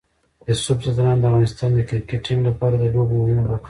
[0.49, 3.57] یوسف ځدراڼ د افغانستان د کرکټ ټیم لپاره د لوبو مهمه برخه ده.